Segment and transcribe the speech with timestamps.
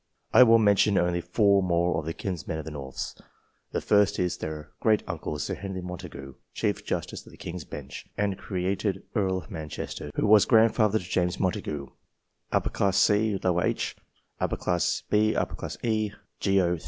[0.33, 3.13] I will mention only four more of the kinsmen of the Norths.
[3.71, 8.07] The first is their great uncle, Sir Henry Montagu, Chief Justice of the King's Bench,
[8.17, 11.91] and created Earl of Manchester, who was grandfather to James Montagu,
[12.51, 13.07] Ch.
[15.11, 16.11] B.E.
[16.39, 16.77] (Geo.